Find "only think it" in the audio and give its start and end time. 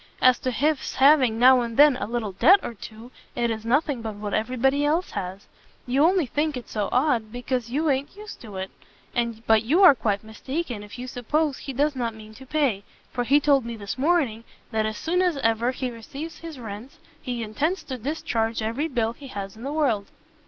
6.03-6.67